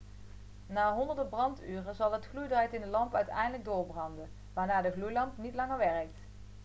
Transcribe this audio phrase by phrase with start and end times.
[0.69, 5.55] na honderden branduren zal het gloeidraad in de lamp uiteindelijk doorbranden waarna de gloeilamp niet
[5.55, 6.17] langer werkt